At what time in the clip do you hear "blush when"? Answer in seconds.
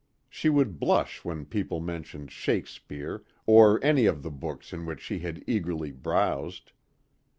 0.79-1.45